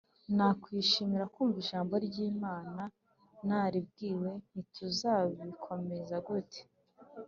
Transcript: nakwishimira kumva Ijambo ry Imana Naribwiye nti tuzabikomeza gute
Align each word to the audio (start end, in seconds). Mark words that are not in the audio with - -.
nakwishimira 0.35 1.25
kumva 1.33 1.57
Ijambo 1.63 1.93
ry 2.07 2.17
Imana 2.31 2.81
Naribwiye 3.47 4.31
nti 4.47 4.61
tuzabikomeza 4.73 6.15
gute 6.27 6.61